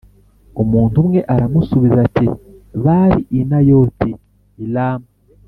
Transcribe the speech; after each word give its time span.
Umuntu 0.61 0.95
umwe 1.03 1.19
aramusubiza 1.33 1.97
ati 2.07 2.27
“Bari 2.83 3.19
i 3.39 3.41
Nayoti 3.49 4.09
i 4.63 4.65
Rama.” 4.73 5.07